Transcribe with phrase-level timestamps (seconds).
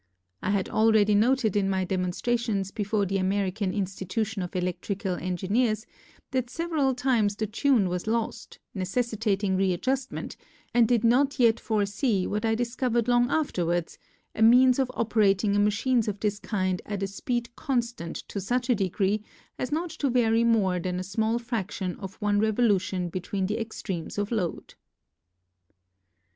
[0.41, 5.85] I had already noted in my demonstra tions before the American Institution of Electrical Engineers
[6.31, 10.37] that several times the tune was lost, necessitating readjustment,
[10.73, 13.99] and did not yet foresee, what I discovered long afterwards,
[14.33, 18.71] a means of operating a machine of this kind at a speed constant to such
[18.71, 19.21] a degree
[19.59, 24.17] as not to vary more than a small fraction of one revolution between the extremes
[24.17, 24.73] of load.